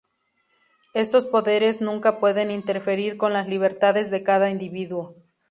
[0.95, 5.15] Estos poderes nunca pueden interferir con las libertades de cada individuo.